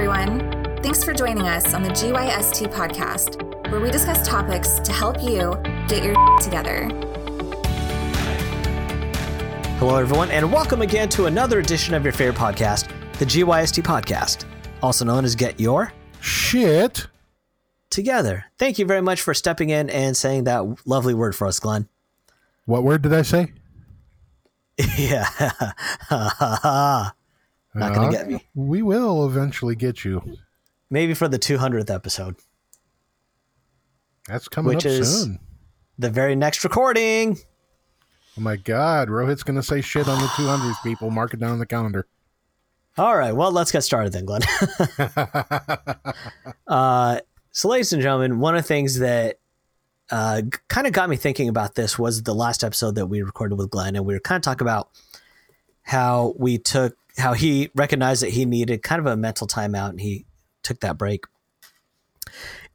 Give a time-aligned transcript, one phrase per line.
[0.00, 0.40] everyone.
[0.82, 5.60] Thanks for joining us on the GYST podcast, where we discuss topics to help you
[5.88, 6.88] get your together.
[9.76, 12.88] Hello, everyone, and welcome again to another edition of your favorite podcast,
[13.18, 14.46] the GYST podcast,
[14.82, 15.92] also known as Get Your
[16.22, 17.06] Shit
[17.90, 18.46] Together.
[18.58, 21.90] Thank you very much for stepping in and saying that lovely word for us, Glenn.
[22.64, 23.52] What word did I say?
[24.96, 25.50] yeah.
[27.74, 28.46] Not going to get me.
[28.54, 30.36] We will eventually get you.
[30.90, 32.36] Maybe for the 200th episode.
[34.26, 35.38] That's coming Which up is- soon.
[35.98, 37.38] The very next recording.
[38.38, 41.10] Oh my God, Rohit's going to say shit on the 200th people.
[41.10, 42.06] Mark it down on the calendar.
[42.96, 43.32] All right.
[43.32, 44.40] Well, let's get started then, Glenn.
[46.66, 49.38] uh, so, ladies and gentlemen, one of the things that
[50.10, 53.58] uh, kind of got me thinking about this was the last episode that we recorded
[53.58, 54.88] with Glenn, and we were kind of talking about
[55.82, 60.00] how we took, how he recognized that he needed kind of a mental timeout, and
[60.00, 60.26] he
[60.62, 61.24] took that break.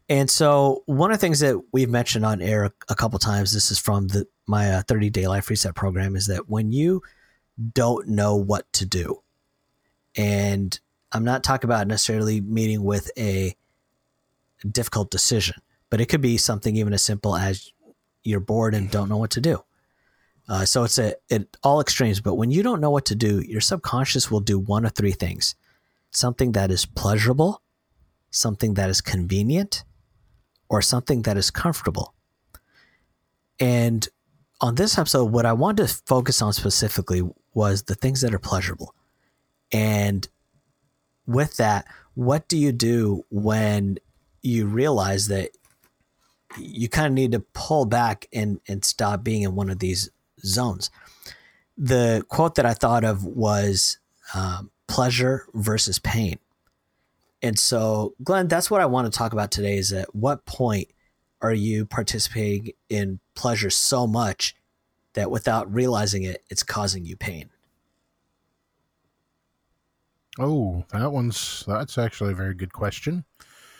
[0.08, 3.54] And so, one of the things that we've mentioned on air a, a couple times,
[3.54, 7.02] this is from the my uh, 30 day life reset program, is that when you
[7.74, 9.24] don't know what to do,
[10.16, 10.80] and
[11.12, 13.56] I'm not talking about necessarily meeting with a
[14.70, 15.56] difficult decision,
[15.90, 17.72] but it could be something even as simple as
[18.24, 19.64] you're bored and don't know what to do.
[20.48, 22.22] Uh, so it's a it all extremes.
[22.22, 25.12] But when you don't know what to do, your subconscious will do one of three
[25.12, 25.56] things:
[26.12, 27.62] something that is pleasurable,
[28.30, 29.84] something that is convenient,
[30.70, 32.14] or something that is comfortable.
[33.60, 34.08] And
[34.62, 37.24] on this episode, what I wanted to focus on specifically
[37.54, 38.94] was the things that are pleasurable.
[39.72, 40.28] And
[41.26, 43.98] with that, what do you do when
[44.42, 45.52] you realize that
[46.58, 50.10] you kind of need to pull back and, and stop being in one of these
[50.46, 50.90] zones?
[51.78, 53.98] The quote that I thought of was
[54.34, 56.40] um, pleasure versus pain.
[57.42, 60.90] And so, Glenn, that's what I want to talk about today is at what point
[61.42, 64.56] are you participating in pleasure so much
[65.14, 67.50] that without realizing it, it's causing you pain?
[70.40, 73.24] Oh, that one's that's actually a very good question.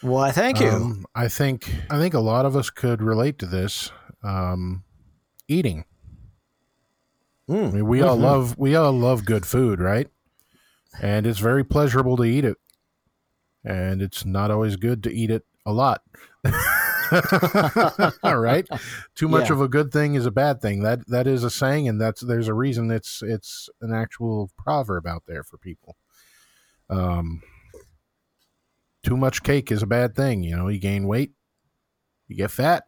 [0.02, 0.70] Well, I thank you.
[0.70, 3.92] Um, I think I think a lot of us could relate to this.
[4.24, 4.84] Um,
[5.48, 5.86] eating.
[7.50, 7.68] Mm.
[7.68, 8.22] I mean, we all Mhm.
[8.22, 10.10] love we all love good food, right?
[11.02, 12.58] And it's very pleasurable to eat it.
[13.64, 16.02] And it's not always good to eat it a lot.
[18.24, 18.68] all right.
[19.16, 19.54] Too much Yeah.
[19.56, 20.82] of a good thing is a bad thing.
[20.82, 25.06] That that is a saying and that's there's a reason it's it's an actual proverb
[25.06, 25.98] out there for people.
[26.90, 27.42] Um
[29.04, 31.32] too much cake is a bad thing, you know, you gain weight,
[32.28, 32.86] you get fat,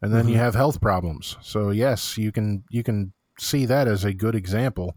[0.00, 0.40] and then you Mhm.
[0.40, 1.36] have health problems.
[1.42, 4.96] So yes, you can you can see that as a good example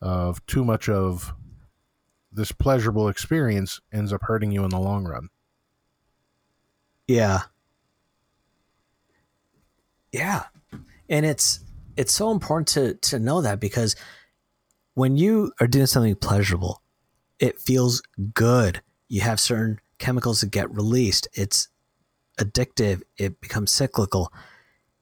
[0.00, 1.32] of too much of
[2.32, 5.28] this pleasurable experience ends up hurting you in the long run.
[7.06, 7.42] Yeah.
[10.12, 10.44] Yeah.
[11.08, 11.60] And it's
[11.96, 13.96] it's so important to to know that because
[14.94, 16.82] when you are doing something pleasurable,
[17.38, 18.02] it feels
[18.34, 18.82] good.
[19.08, 21.26] You have certain chemicals that get released.
[21.32, 21.68] It's
[22.38, 23.02] addictive.
[23.16, 24.32] It becomes cyclical.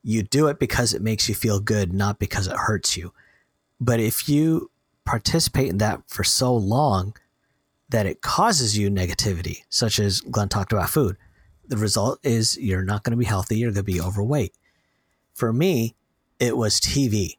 [0.09, 3.13] You do it because it makes you feel good, not because it hurts you.
[3.79, 4.71] But if you
[5.05, 7.15] participate in that for so long
[7.91, 11.19] that it causes you negativity, such as Glenn talked about food,
[11.67, 13.59] the result is you're not going to be healthy.
[13.59, 14.55] You're going to be overweight.
[15.35, 15.95] For me,
[16.41, 17.37] it was TV,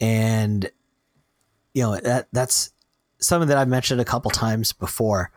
[0.00, 0.68] and
[1.74, 2.72] you know that that's
[3.20, 5.30] something that I've mentioned a couple times before.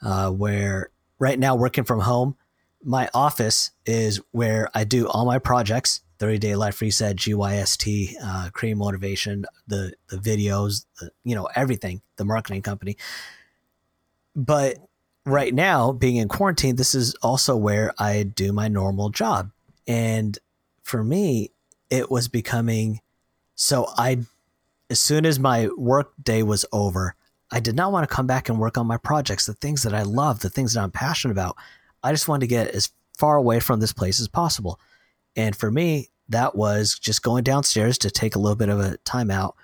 [0.00, 2.36] Uh, where right now working from home,
[2.82, 6.00] my office is where I do all my projects.
[6.18, 12.02] 30 day life reset, GYST, uh, creating motivation, the the videos, the, you know everything,
[12.16, 12.96] the marketing company.
[14.34, 14.78] But
[15.24, 19.52] right now, being in quarantine, this is also where I do my normal job.
[19.86, 20.38] And
[20.82, 21.52] for me,
[21.90, 23.00] it was becoming
[23.54, 24.18] so I,
[24.88, 27.16] as soon as my work day was over,
[27.50, 29.92] I did not want to come back and work on my projects, the things that
[29.94, 31.56] I love, the things that I'm passionate about.
[32.02, 34.78] I just wanted to get as far away from this place as possible.
[35.36, 38.98] And for me, that was just going downstairs to take a little bit of a
[38.98, 39.54] timeout.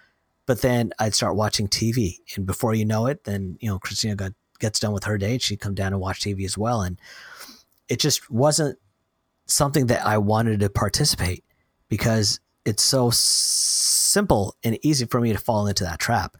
[0.46, 2.19] But then I'd start watching TV.
[2.36, 5.32] And before you know it, then, you know, Christina got gets done with her day
[5.32, 6.82] and she'd come down and watch TV as well.
[6.82, 6.98] And
[7.88, 8.78] it just wasn't
[9.46, 11.44] something that I wanted to participate
[11.88, 16.37] because it's so simple and easy for me to fall into that trap.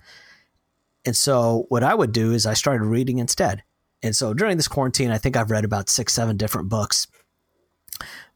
[1.05, 3.63] And so what I would do is I started reading instead.
[4.05, 7.09] And so during this quarantine, I think I've read about six, seven different books.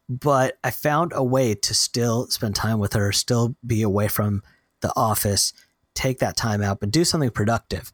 [0.09, 4.43] But I found a way to still spend time with her, still be away from
[4.81, 5.53] the office,
[5.95, 7.93] take that time out, but do something productive.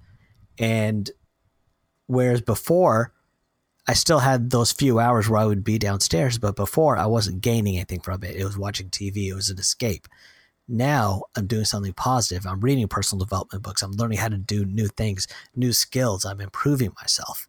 [0.59, 1.11] And
[2.07, 3.13] Whereas before,
[3.87, 7.43] I still had those few hours where I would be downstairs, but before I wasn't
[7.43, 8.37] gaining anything from it.
[8.37, 10.07] It was watching TV, it was an escape.
[10.67, 12.47] Now I'm doing something positive.
[12.47, 13.83] I'm reading personal development books.
[13.83, 16.25] I'm learning how to do new things, new skills.
[16.25, 17.47] I'm improving myself.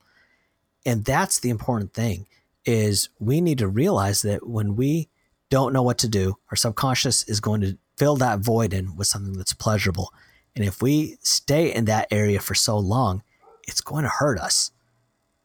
[0.86, 2.28] And that's the important thing
[2.66, 5.10] is we need to realize that when we
[5.50, 9.08] don't know what to do, our subconscious is going to fill that void in with
[9.08, 10.14] something that's pleasurable.
[10.56, 13.24] And if we stay in that area for so long,
[13.68, 14.72] it's going to hurt us.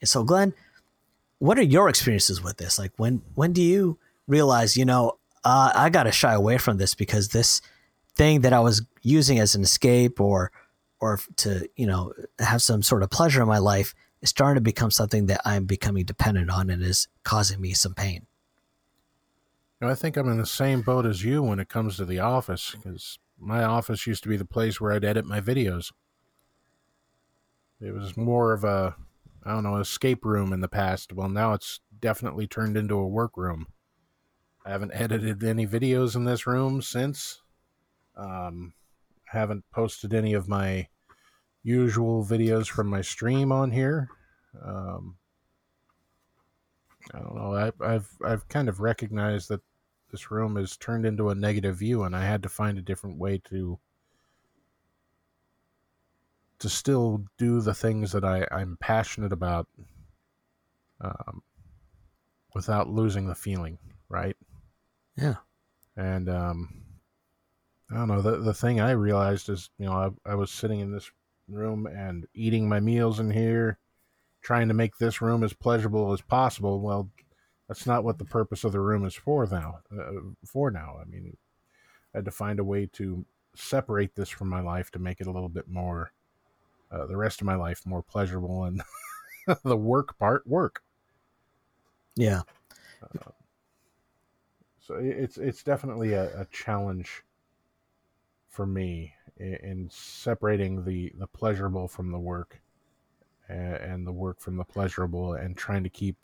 [0.00, 0.54] And so, Glenn,
[1.38, 2.78] what are your experiences with this?
[2.78, 6.78] Like, when when do you realize, you know, uh, I got to shy away from
[6.78, 7.60] this because this
[8.14, 10.52] thing that I was using as an escape or
[11.00, 14.60] or to you know have some sort of pleasure in my life is starting to
[14.60, 18.26] become something that I'm becoming dependent on and is causing me some pain.
[19.80, 22.04] You know, I think I'm in the same boat as you when it comes to
[22.04, 25.92] the office because my office used to be the place where I'd edit my videos.
[27.80, 28.94] It was more of a,
[29.42, 31.14] I don't know, escape room in the past.
[31.14, 33.68] Well, now it's definitely turned into a workroom.
[34.66, 37.40] I haven't edited any videos in this room since.
[38.14, 38.74] Um,
[39.24, 40.88] haven't posted any of my
[41.62, 44.08] usual videos from my stream on here.
[44.64, 45.16] Um,
[47.14, 47.54] I don't know.
[47.54, 49.60] I, I've I've kind of recognized that
[50.10, 53.18] this room has turned into a negative view, and I had to find a different
[53.18, 53.78] way to
[56.58, 59.66] to still do the things that I, I'm passionate about
[61.00, 61.42] um,
[62.54, 63.78] without losing the feeling,
[64.10, 64.36] right?
[65.16, 65.36] Yeah.
[65.96, 66.82] And um,
[67.90, 68.20] I don't know.
[68.20, 71.10] The the thing I realized is, you know, I, I was sitting in this
[71.50, 73.78] room and eating my meals in here,
[74.42, 76.80] trying to make this room as pleasurable as possible.
[76.80, 77.10] Well,
[77.68, 79.80] that's not what the purpose of the room is for now.
[79.92, 81.36] Uh, for now, I mean,
[82.14, 83.24] I had to find a way to
[83.54, 86.12] separate this from my life to make it a little bit more,
[86.90, 88.82] uh, the rest of my life more pleasurable and
[89.64, 90.82] the work part work.
[92.16, 92.42] Yeah.
[93.02, 93.30] Uh,
[94.80, 97.22] so it's it's definitely a, a challenge
[98.48, 102.60] for me in, in, separating the the pleasurable from the work
[103.48, 106.16] and, and the work from the pleasurable and trying to keep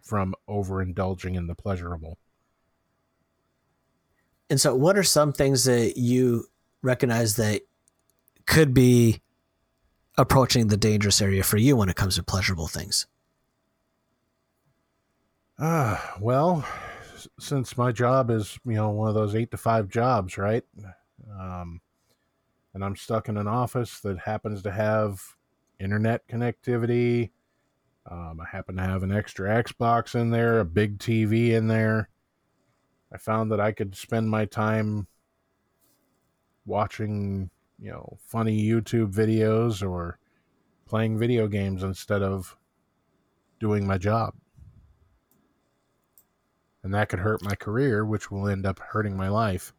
[0.00, 2.18] from overindulging in the pleasurable.
[4.50, 6.46] And so, what are some things that you
[6.82, 7.62] recognize that
[8.46, 9.22] could be
[10.18, 13.06] approaching the dangerous area for you when it comes to pleasurable things?
[15.58, 16.66] Uh, well,
[17.38, 20.64] since my job is, you know, one of those eight to five jobs, right?
[21.38, 21.80] Um,
[22.74, 25.22] and I'm stuck in an office that happens to have
[25.78, 27.30] internet connectivity,
[28.10, 32.08] um, I happen to have an extra Xbox in there, a big TV in there.
[33.12, 35.06] I found that I could spend my time
[36.64, 40.18] watching, you know, funny YouTube videos or
[40.86, 42.56] playing video games instead of
[43.60, 44.34] doing my job.
[46.82, 49.72] And that could hurt my career, which will end up hurting my life.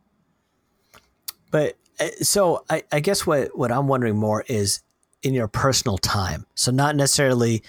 [1.51, 1.75] But
[2.21, 4.81] so I, I guess what, what I'm wondering more is
[5.21, 6.45] in your personal time.
[6.55, 7.63] So not necessarily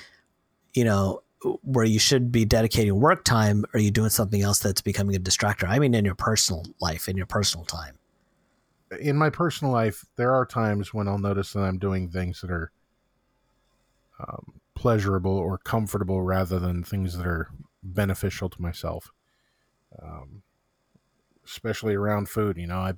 [0.74, 1.22] you know,
[1.62, 5.20] where you should be dedicating work time, are you doing something else that's becoming a
[5.20, 5.68] distractor?
[5.68, 7.98] I mean, in your personal life, in your personal time.
[9.00, 12.50] In my personal life, there are times when I'll notice that I'm doing things that
[12.50, 12.70] are
[14.18, 17.48] um, pleasurable or comfortable rather than things that are
[17.82, 19.10] beneficial to myself.
[20.02, 20.42] Um,
[21.44, 22.94] especially around food, you know, I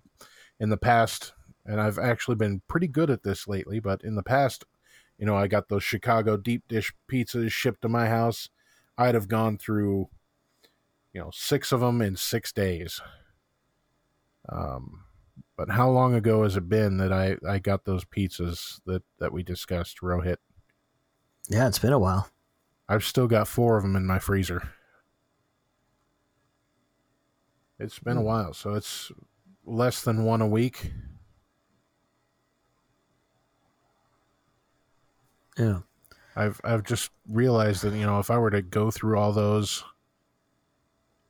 [0.58, 1.32] in the past,
[1.64, 4.64] and I've actually been pretty good at this lately, but in the past,
[5.18, 8.48] you know, I got those Chicago deep dish pizzas shipped to my house.
[8.98, 10.08] I'd have gone through,
[11.12, 13.00] you know, six of them in six days.
[14.48, 15.04] Um,
[15.56, 19.32] but how long ago has it been that I, I got those pizzas that, that
[19.32, 20.36] we discussed, Rohit?
[21.48, 22.28] Yeah, it's been a while.
[22.88, 24.70] I've still got four of them in my freezer.
[27.78, 28.26] It's been a hmm.
[28.26, 29.10] while, so it's
[29.66, 30.92] less than one a week.
[35.58, 35.80] Yeah.
[36.36, 39.82] I've I've just realized that you know if I were to go through all those,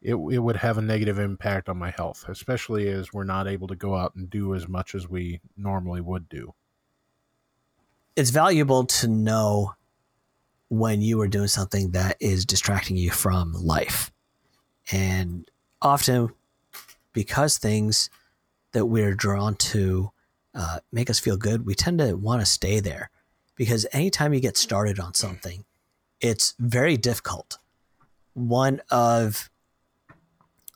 [0.02, 3.68] it it would have a negative impact on my health, especially as we're not able
[3.68, 6.54] to go out and do as much as we normally would do.
[8.16, 9.74] It's valuable to know
[10.68, 14.10] when you are doing something that is distracting you from life,
[14.90, 15.48] and
[15.80, 16.30] often
[17.12, 18.10] because things
[18.76, 20.10] that we're drawn to
[20.54, 23.08] uh, make us feel good, we tend to want to stay there
[23.54, 25.64] because anytime you get started on something,
[26.20, 27.56] it's very difficult.
[28.34, 29.48] One of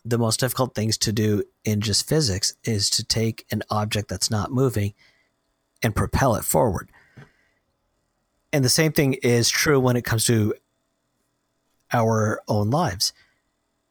[0.02, 4.30] the most difficult things to do in just physics is to take an object that's
[4.30, 4.94] not moving
[5.82, 6.88] and propel it forward.
[8.50, 10.54] and the same thing is true when it comes to
[11.92, 13.12] our own lives.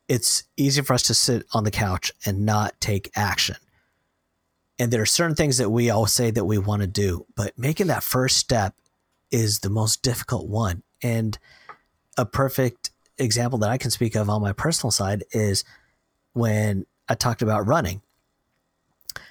[0.08, 3.58] It's easy for us to sit on the couch and not take action.
[4.80, 7.58] And there are certain things that we all say that we want to do, but
[7.58, 8.76] making that first step
[9.30, 10.84] is the most difficult one.
[11.04, 11.38] And
[12.18, 15.66] a perfect example that I can speak of on my personal side is
[16.34, 18.02] when I talked about running.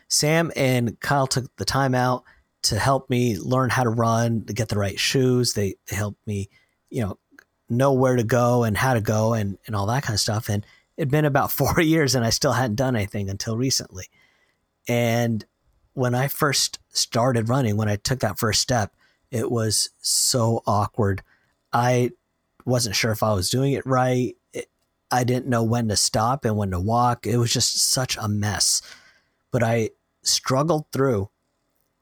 [0.09, 2.25] Sam and Kyle took the time out
[2.63, 5.55] to help me learn how to run, to get the right shoes.
[5.55, 6.51] They, they helped me,
[6.91, 7.19] you know,
[7.71, 10.49] know where to go and how to go and, and all that kind of stuff.
[10.49, 10.65] And
[10.97, 14.07] it'd been about four years and I still hadn't done anything until recently.
[14.89, 15.45] And
[15.93, 18.93] when I first started running, when I took that first step,
[19.31, 21.23] it was so awkward.
[21.73, 22.13] I
[22.65, 24.37] wasn't sure if I was doing it right.
[24.53, 24.71] It,
[25.11, 27.27] I didn't know when to stop and when to walk.
[27.27, 28.81] It was just such a mess.
[29.51, 29.91] But I
[30.23, 31.31] struggled through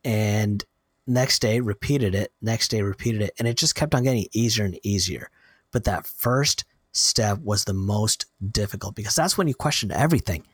[0.05, 0.65] and
[1.07, 3.35] next day repeated it, next day repeated it.
[3.39, 5.31] And it just kept on getting easier and easier.
[5.73, 10.45] But that first step was the most difficult because that's when you question everything.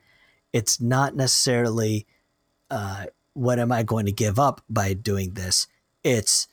[0.53, 2.07] It's not necessarily
[2.73, 5.67] uh, what am I going to give up by doing this?
[6.03, 6.49] It's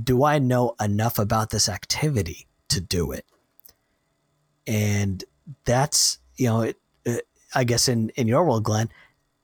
[0.00, 3.24] do I know enough about this activity to do it?
[4.66, 5.24] And
[5.64, 8.90] that's, you know, it, it, I guess in, in your world, Glenn,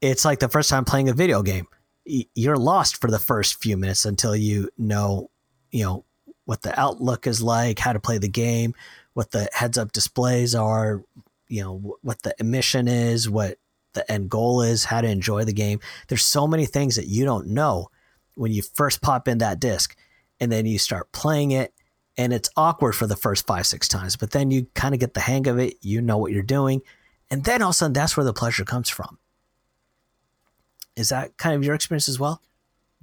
[0.00, 1.66] it's like the first time playing a video game.
[2.04, 5.30] You're lost for the first few minutes until you know,
[5.70, 6.04] you know,
[6.44, 8.75] what the outlook is like, how to play the game,
[9.12, 11.02] what the heads up displays are,
[11.49, 13.58] you know, what the emission is, what
[13.99, 15.81] the end goal is, how to enjoy the game.
[16.09, 17.88] There's so many things that you don't know
[18.35, 19.97] when you first pop in that disc
[20.40, 21.75] and then you start playing it
[22.17, 25.14] and it's awkward for the first five, six times, but then you kind of get
[25.14, 25.75] the hang of it.
[25.81, 26.83] You know what you're doing.
[27.31, 29.19] And then all of a sudden, that's where the pleasure comes from.
[30.97, 32.43] Is that kind of your experience as well?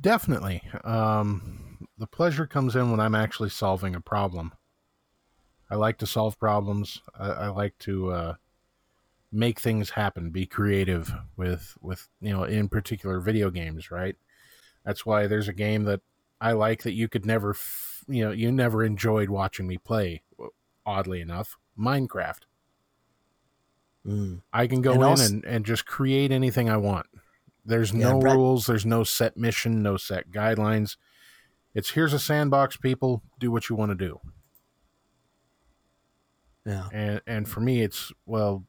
[0.02, 0.62] Definitely.
[0.84, 4.54] Um, the pleasure comes in when I'm actually solving a problem.
[5.70, 7.02] I like to solve problems.
[7.18, 8.34] I, I like to uh,
[9.36, 14.16] make things happen, be creative with with you know, in particular video games, right?
[14.86, 16.02] That's why there's a game that
[16.40, 20.22] I like that you could never, f- you know, you never enjoyed watching me play.
[20.86, 22.42] Oddly enough, Minecraft.
[24.06, 24.42] Mm.
[24.54, 27.08] I can go And in also- and, and just create anything I want.
[27.66, 28.68] There's Yeah, no Brett- rules.
[28.68, 29.82] There's no set mission.
[29.82, 30.98] No set guidelines.
[31.74, 32.78] It's here's a sandbox.
[32.78, 34.20] People do what you want to do.
[36.66, 36.88] Yeah.
[36.92, 38.66] and and for me it's well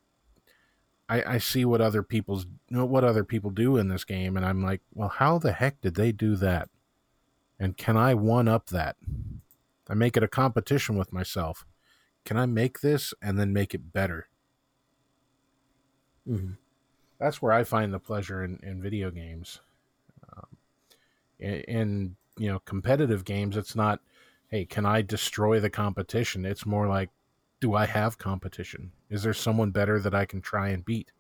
[1.08, 4.62] i i see what other people's what other people do in this game and i'm
[4.62, 6.68] like well how the heck did they do that?
[7.58, 8.96] And can i one up that?
[9.88, 11.64] I make it a competition with myself.
[12.24, 14.28] Can i make this and then make it better?
[16.26, 16.52] Hmm
[17.18, 19.60] that's where i find the pleasure in, in video games.
[20.32, 20.46] Um,
[21.38, 24.00] in, in you know competitive games it's not
[24.48, 26.44] hey can i destroy the competition?
[26.44, 27.10] It's more like
[27.60, 31.12] do i have competition is there someone better that i can try and beat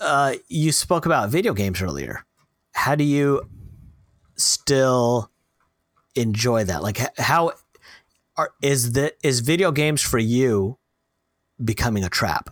[0.00, 2.24] Uh, you spoke about video games earlier.
[2.72, 3.42] How do you
[4.36, 5.30] still
[6.14, 6.82] enjoy that?
[6.82, 7.52] Like, how
[8.38, 10.78] are is the is video games for you
[11.62, 12.48] becoming a trap?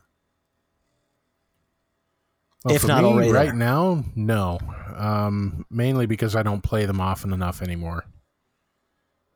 [2.67, 3.55] Well, If not me, already right there.
[3.55, 4.59] now no
[4.97, 8.05] um, mainly because i don't play them often enough anymore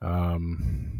[0.02, 0.91] um,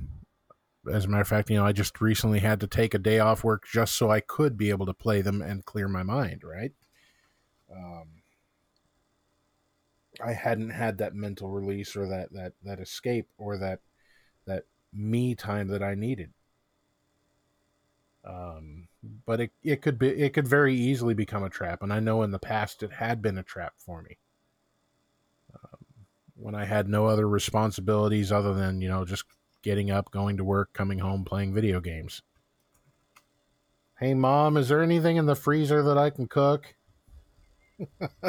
[0.91, 3.19] as a matter of fact you know i just recently had to take a day
[3.19, 6.43] off work just so i could be able to play them and clear my mind
[6.45, 6.73] right?
[7.71, 8.23] Um,
[10.25, 13.81] i hadn't had that mental release or that that that escape or that
[14.47, 16.33] that me time that i needed.
[18.25, 18.87] Um,
[19.27, 22.23] but it, it could be it could very easily become a trap and i know
[22.23, 24.19] in the past it had been a trap for me.
[25.55, 25.79] Um,
[26.35, 29.25] when i had no other responsibilities other than you know just
[29.63, 32.23] getting up going to work coming home playing video games.
[33.99, 36.75] Hey mom is there anything in the freezer that i can cook?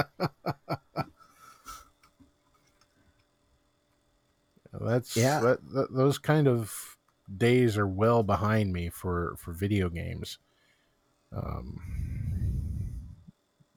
[4.74, 5.40] That's Yeah.
[5.40, 6.98] that, that, those kind of
[7.38, 10.40] days are well behind me for for video games.
[11.32, 11.80] Um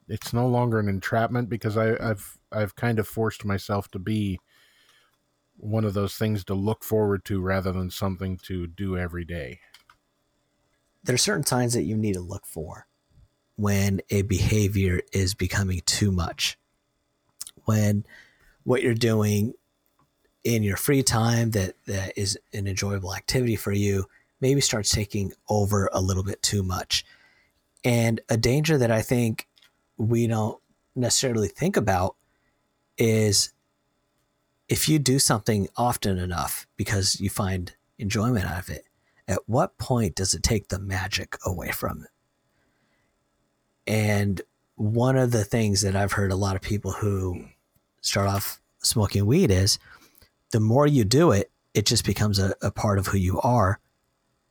[0.07, 4.39] it's no longer an entrapment because I, I've I've kind of forced myself to be
[5.57, 9.59] one of those things to look forward to rather than something to do every day.
[11.03, 12.87] There's certain signs that you need to look for
[13.55, 16.57] when a behavior is becoming too much.
[17.65, 18.05] When
[18.63, 19.53] what you're doing
[20.43, 24.05] in your free time that, that is an enjoyable activity for you
[24.39, 27.03] maybe starts taking over a little bit too much.
[27.83, 29.47] And a danger that I think
[29.97, 30.59] we don't
[30.95, 32.15] necessarily think about
[32.97, 33.53] is
[34.69, 38.83] if you do something often enough because you find enjoyment out of it,
[39.27, 42.09] at what point does it take the magic away from it?
[43.91, 44.41] And
[44.75, 47.45] one of the things that I've heard a lot of people who
[48.01, 49.79] start off smoking weed is
[50.51, 53.79] the more you do it, it just becomes a, a part of who you are.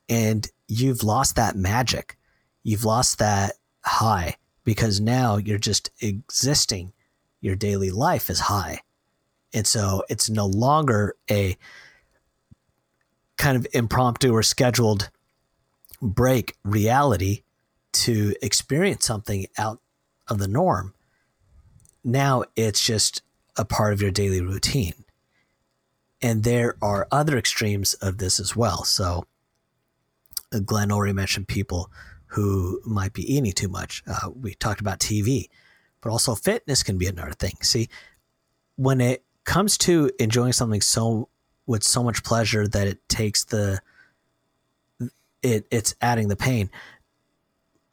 [0.09, 2.17] And you've lost that magic.
[2.63, 3.55] You've lost that
[3.85, 6.93] high because now you're just existing.
[7.41, 8.81] Your daily life is high.
[9.57, 11.57] And so it's no longer a
[13.39, 15.09] kind of impromptu or scheduled
[16.03, 17.43] break reality
[17.93, 19.81] to experience something out
[20.29, 20.93] of the norm.
[22.05, 23.23] Now it's just
[23.57, 25.07] a part of your daily routine.
[26.21, 28.85] And there are other extremes of this as well.
[28.85, 29.25] So,
[30.53, 31.91] uh, Glenn already mentioned people
[32.27, 34.03] who might be eating too much.
[34.07, 35.49] Uh, we talked about TV,
[36.03, 37.55] but also fitness can be another thing.
[37.63, 37.89] See,
[38.77, 41.29] when it comes to enjoying something so
[41.67, 43.81] with so much pleasure that it takes the
[45.43, 46.71] it it's adding the pain.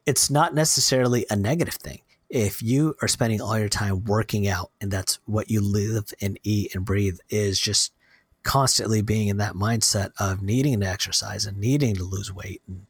[0.05, 2.01] It's not necessarily a negative thing.
[2.29, 6.37] If you are spending all your time working out and that's what you live and
[6.43, 7.93] eat and breathe is just
[8.41, 12.85] constantly being in that mindset of needing to exercise and needing to lose weight and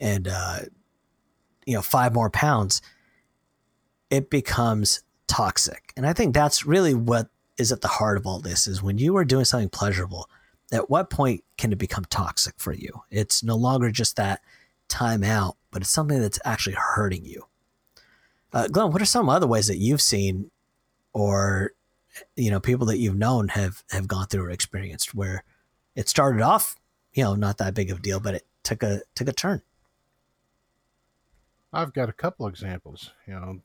[0.00, 0.60] and uh,
[1.66, 2.80] you know five more pounds
[4.08, 5.92] it becomes toxic.
[5.96, 7.28] And i think that's really what
[7.60, 10.28] is at the heart of all this is when you are doing something pleasurable
[10.72, 13.02] at what point can it become toxic for you?
[13.10, 14.40] It's no longer just that
[14.88, 17.46] time out but it's something that's actually hurting you.
[18.52, 20.50] Uh, glenn what are some other ways that you've seen
[21.12, 21.72] or
[22.34, 25.44] you know people that you've known have have gone through or experienced where
[25.94, 26.74] it started off
[27.12, 29.62] you know not that big of a deal but it took a took a turn?
[31.72, 33.60] I've got a couple examples you know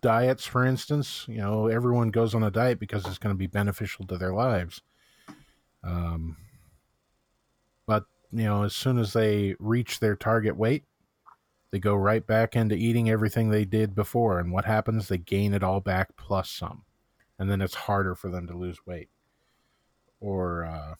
[0.00, 3.46] diets, for instance, you know, everyone goes on a diet because it's going to be
[3.46, 4.82] beneficial to their lives.
[5.84, 6.36] Um,
[7.86, 10.84] but you know, as soon as they reach their target weight,
[11.70, 15.08] they go right back into eating everything they did before, and what happens?
[15.08, 16.84] They gain it all back plus some,
[17.38, 19.08] and then it's harder for them to lose weight.
[20.20, 20.94] Or, uh,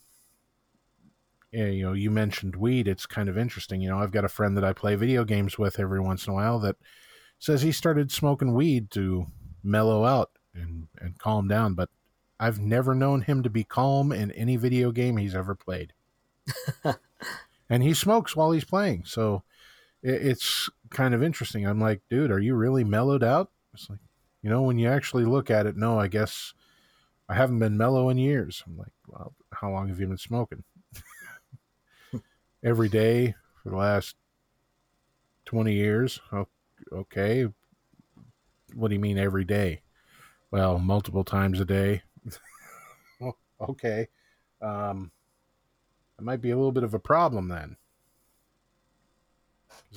[1.50, 2.86] you know, you mentioned weed.
[2.86, 3.80] It's kind of interesting.
[3.80, 6.32] You know, I've got a friend that I play video games with every once in
[6.32, 6.76] a while that
[7.38, 9.26] says he started smoking weed to
[9.62, 11.88] mellow out and, and calm down, but
[12.40, 15.92] I've never known him to be calm in any video game he's ever played.
[17.70, 19.04] and he smokes while he's playing.
[19.04, 19.42] So
[20.02, 21.66] it, it's kind of interesting.
[21.66, 23.50] I'm like, dude, are you really mellowed out?
[23.74, 23.98] It's like,
[24.42, 26.54] you know, when you actually look at it, no, I guess
[27.28, 28.62] I haven't been mellow in years.
[28.66, 30.62] I'm like, well, how long have you been smoking?
[32.62, 34.16] Every day for the last
[35.46, 36.20] 20 years.
[36.32, 36.46] Oh,
[36.92, 37.46] okay.
[38.74, 39.82] What do you mean every day?
[40.50, 42.02] Well, multiple times a day.
[43.60, 44.08] okay.
[44.60, 45.10] Um,
[46.18, 47.76] it might be a little bit of a problem then.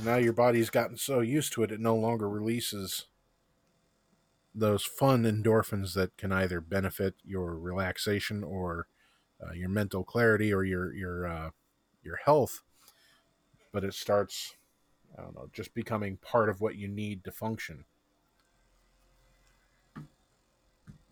[0.04, 3.06] Now your body's gotten so used to it, it no longer releases
[4.54, 8.88] those fun endorphins that can either benefit your relaxation or
[9.42, 11.50] uh, your mental clarity or your your uh,
[12.04, 12.62] your health.
[13.72, 14.56] But it starts
[15.18, 17.86] I don't know, just becoming part of what you need to function.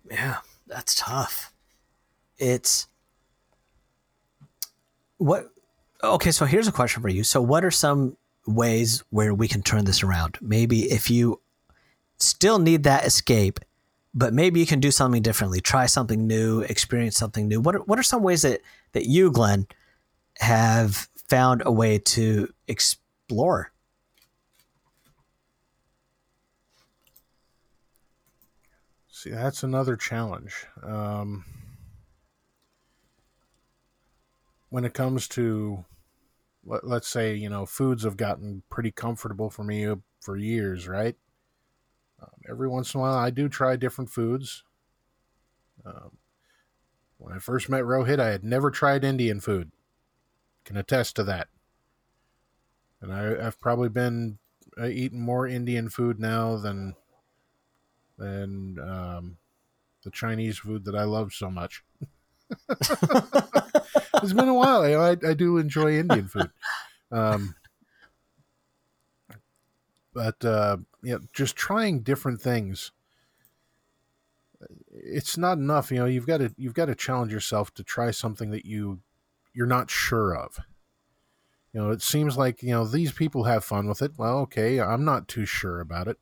[0.10, 1.54] Yeah, that's tough.
[2.38, 2.88] It's
[5.18, 5.50] what
[6.04, 7.24] okay, so here's a question for you.
[7.24, 10.38] So what are some ways where we can turn this around?
[10.42, 11.42] Maybe if you
[12.18, 13.60] still need that escape,
[14.14, 17.60] but maybe you can do something differently, try something new, experience something new.
[17.62, 18.62] What are, what are some ways that
[18.94, 19.68] that you, Glenn,
[20.40, 23.72] have found a way to explore
[29.20, 30.66] See, that's another challenge.
[30.82, 31.44] Um,
[34.70, 35.84] when it comes to,
[36.64, 41.18] let, us say, you know, foods have gotten pretty comfortable for me for years, right?
[42.22, 44.64] Um, every once in a while, I do try different foods.
[45.86, 46.12] Um,
[47.18, 49.74] when I first met Rohit, I had never tried Indian food.
[50.64, 51.50] Can attest to that.
[53.02, 54.38] And I, have probably been
[54.80, 56.96] uh, eating more Indian food now than
[58.20, 59.38] than um,
[60.04, 61.84] the Chinese food that I love so much.
[62.70, 64.84] it's been a while.
[64.84, 66.52] I, I do enjoy Indian food.
[67.12, 67.56] Um,
[70.14, 70.78] but uh,
[71.34, 72.92] just trying different things.
[74.92, 76.06] It's not enough, you know.
[76.06, 79.00] You've got to you've got to challenge yourself to try something that you
[79.54, 80.60] you're not sure of.
[81.74, 84.12] You know, it seems like you know these people have fun with it.
[84.18, 86.18] Well, okay, I'm not too sure about it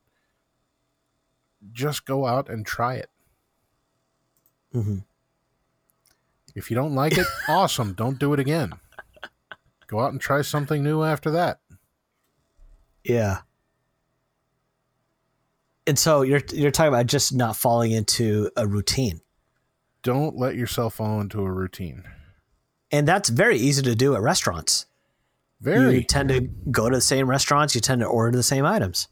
[1.72, 3.10] just go out and try it.
[4.74, 4.98] Mm-hmm.
[6.54, 7.94] If you don't like it, awesome.
[7.94, 8.72] Don't do it again.
[9.86, 11.60] Go out and try something new after that.
[13.04, 13.38] Yeah.
[15.86, 19.20] And so you're you're talking about just not falling into a routine.
[20.02, 22.04] Don't let yourself fall into a routine.
[22.90, 24.86] And that's very easy to do at restaurants.
[25.60, 25.96] Very.
[25.96, 26.40] You tend to
[26.70, 29.08] go to the same restaurants, you tend to order the same items.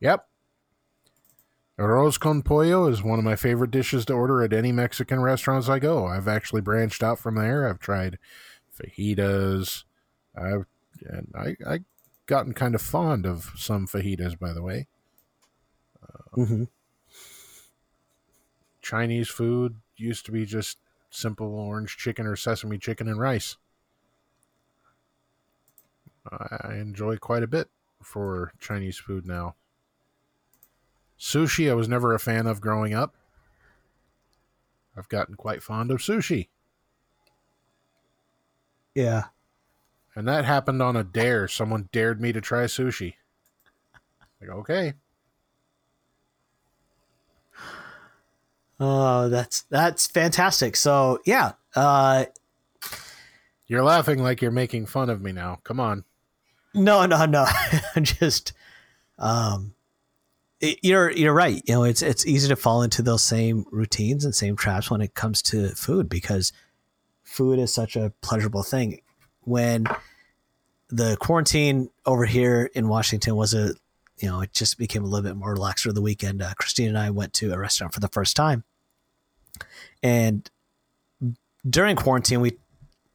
[0.00, 0.26] Yep.
[1.78, 5.68] Arroz con pollo is one of my favorite dishes to order at any Mexican restaurants
[5.68, 6.06] I go.
[6.06, 7.68] I've actually branched out from there.
[7.68, 8.18] I've tried
[8.74, 9.84] fajitas.
[10.34, 10.66] I've
[11.06, 11.80] and I I
[12.24, 14.86] gotten kind of fond of some fajitas, by the way.
[16.34, 16.64] Mm-hmm.
[18.80, 20.78] Chinese food used to be just
[21.10, 23.56] simple orange chicken or sesame chicken and rice.
[26.30, 27.68] I enjoy quite a bit
[28.02, 29.54] for Chinese food now.
[31.18, 33.14] Sushi, I was never a fan of growing up.
[34.96, 36.48] I've gotten quite fond of sushi.
[38.94, 39.24] Yeah.
[40.14, 41.48] And that happened on a dare.
[41.48, 43.14] Someone dared me to try sushi.
[44.40, 44.94] Like, okay.
[48.78, 50.76] Oh, that's that's fantastic.
[50.76, 52.26] So yeah, uh,
[53.66, 55.60] You're laughing like you're making fun of me now.
[55.64, 56.04] Come on.
[56.74, 57.46] no, no, no.
[57.96, 58.52] I'm just,
[59.18, 59.74] um,
[60.60, 61.62] it- you're you're right.
[61.66, 65.00] You know, it's it's easy to fall into those same routines and same traps when
[65.00, 66.52] it comes to food because
[67.24, 69.00] food is such a pleasurable thing.
[69.42, 69.86] When
[70.88, 73.74] the quarantine over here in Washington was a,
[74.18, 76.40] you know, it just became a little bit more relaxed for the weekend.
[76.42, 78.64] Uh, Christine and I went to a restaurant for the first time,
[80.02, 80.48] and
[81.68, 82.56] during quarantine, we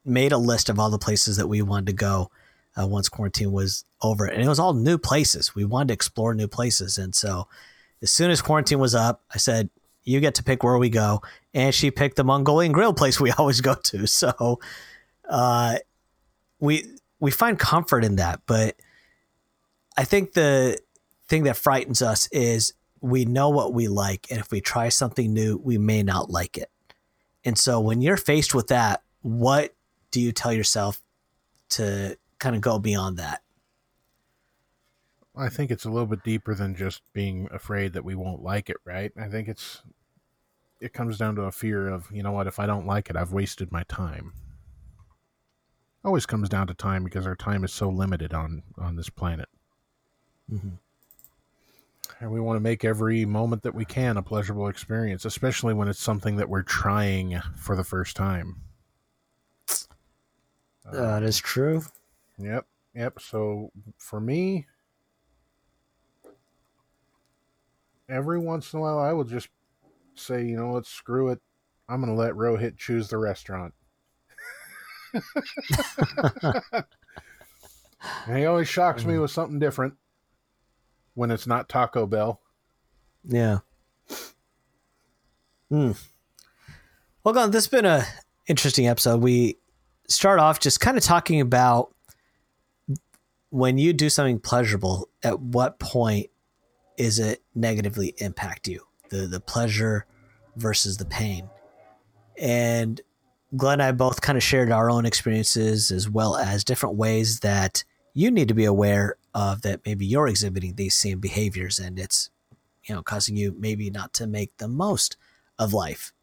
[0.03, 2.29] made a list of all the places that we wanted to go
[2.79, 5.53] uh, once quarantine was over, and it was all new places.
[5.55, 7.47] We wanted to explore new places, and so
[8.01, 9.69] as soon as quarantine was up, I said,
[10.03, 11.21] "You get to pick where we go,"
[11.53, 14.07] and she picked the Mongolian Grill place we always go to.
[14.07, 14.59] So,
[15.29, 15.77] uh,
[16.59, 16.85] we
[17.19, 18.75] we find comfort in that, but
[19.97, 20.79] I think the
[21.27, 25.33] thing that frightens us is we know what we like, and if we try something
[25.33, 26.69] new, we may not like it.
[27.43, 29.75] And so, when you're faced with that, what
[30.11, 31.01] do you tell yourself
[31.69, 33.41] to kind of go beyond that?
[35.35, 38.69] I think it's a little bit deeper than just being afraid that we won't like
[38.69, 39.13] it, right?
[39.17, 39.81] I think it's
[40.81, 43.15] it comes down to a fear of, you know what, if I don't like it,
[43.15, 44.33] I've wasted my time.
[46.03, 49.47] Always comes down to time because our time is so limited on on this planet.
[50.51, 50.79] Mhm.
[52.19, 55.87] And we want to make every moment that we can a pleasurable experience, especially when
[55.87, 58.61] it's something that we're trying for the first time.
[60.91, 61.83] That is true.
[62.41, 63.19] Yep, yep.
[63.19, 64.65] So for me,
[68.09, 69.49] every once in a while, I will just
[70.15, 71.39] say, you know what, screw it.
[71.87, 73.73] I'm going to let Rohit choose the restaurant.
[78.27, 79.95] and he always shocks me with something different
[81.15, 82.39] when it's not Taco Bell.
[83.23, 83.59] Yeah.
[85.69, 85.91] Hmm.
[87.23, 88.05] Well, Glenn, this has been a
[88.47, 89.21] interesting episode.
[89.21, 89.57] We
[90.07, 91.93] start off just kind of talking about
[93.51, 96.29] when you do something pleasurable, at what point
[96.97, 98.87] is it negatively impact you?
[99.09, 100.07] The the pleasure
[100.55, 101.49] versus the pain.
[102.39, 102.99] And
[103.55, 107.41] Glenn and I both kind of shared our own experiences as well as different ways
[107.41, 107.83] that
[108.13, 112.29] you need to be aware of that maybe you're exhibiting these same behaviors and it's
[112.83, 115.17] you know causing you maybe not to make the most
[115.59, 116.13] of life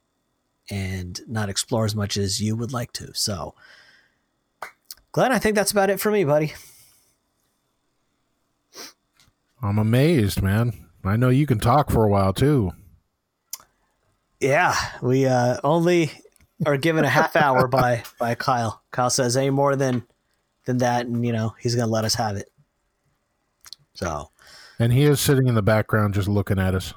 [0.71, 3.13] and not explore as much as you would like to.
[3.15, 3.55] So
[5.13, 6.55] Glenn, I think that's about it for me, buddy.
[9.63, 10.87] I'm amazed, man.
[11.05, 12.73] I know you can talk for a while too.
[14.41, 16.13] Yeah, we uh, only
[16.67, 18.83] are given a half hour by by Kyle.
[18.91, 20.05] Kyle says any more than
[20.65, 22.51] than that, and you know he's gonna let us have it.
[23.95, 24.31] So
[24.79, 26.95] And he is sitting in the background just looking at us.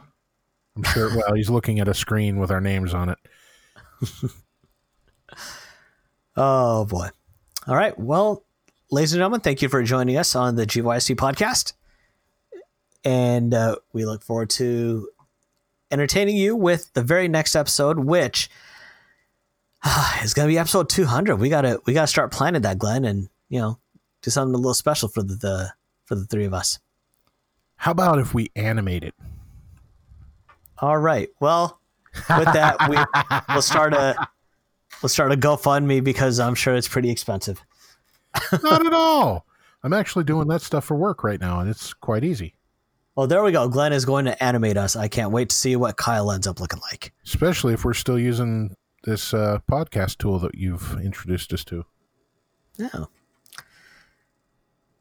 [0.76, 3.18] I'm sure, well, he's looking at a screen with our names on it.
[6.36, 7.10] Oh boy.
[7.68, 7.98] All right.
[8.00, 8.46] Well,
[8.90, 11.74] ladies and gentlemen, thank you for joining us on the GYST podcast.
[13.04, 15.10] And uh, we look forward to
[15.90, 18.50] entertaining you with the very next episode, which
[20.24, 21.38] is going to be episode 200.
[21.38, 23.80] We got to we got to start planning that, Glenn, and you know,
[24.22, 25.74] do something a little special for the, the
[26.06, 26.80] for the three of us.
[27.76, 29.16] How about if we animate it?
[30.78, 31.30] All right.
[31.40, 31.80] Well,
[32.14, 32.98] with that, we
[33.54, 34.16] we'll start a
[35.02, 37.64] we'll start a GoFundMe because I'm sure it's pretty expensive.
[38.64, 39.46] Not at all.
[39.84, 42.54] I'm actually doing that stuff for work right now, and it's quite easy.
[43.16, 43.68] Well, there we go.
[43.68, 44.96] Glenn is going to animate us.
[44.96, 47.12] I can't wait to see what Kyle ends up looking like.
[47.26, 51.84] Especially if we're still using this uh, podcast tool that you've introduced us to.
[52.78, 53.06] Yeah.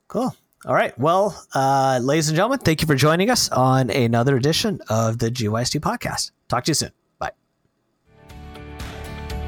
[0.08, 0.34] Cool.
[0.66, 0.98] All right.
[0.98, 5.30] Well, uh, ladies and gentlemen, thank you for joining us on another edition of the
[5.30, 6.32] GYST podcast.
[6.48, 6.90] Talk to you soon.
[7.18, 7.30] Bye.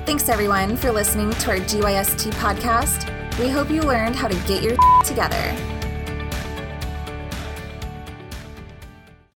[0.07, 3.09] Thanks everyone for listening to our GYST podcast.
[3.41, 5.81] We hope you learned how to get your together.